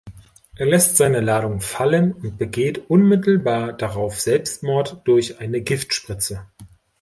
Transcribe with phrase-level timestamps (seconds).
[0.55, 6.47] Er lässt seine Ladung fallen und begeht unmittelbar darauf Selbstmord durch eine Giftspritze.